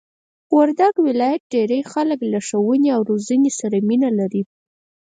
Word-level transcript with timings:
وردګ 0.55 0.93
ولایت 1.07 1.41
ډېرئ 1.53 1.81
خلک 1.93 2.19
له 2.31 2.39
ښوونې 2.47 2.89
او 2.95 3.01
روزنې 3.09 3.51
سره 3.59 3.77
مینه 3.87 4.09
لري! 4.19 4.43